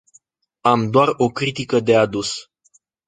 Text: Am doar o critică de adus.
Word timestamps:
Am 0.61 0.89
doar 0.91 1.13
o 1.17 1.27
critică 1.29 1.79
de 1.79 1.95
adus. 1.95 2.33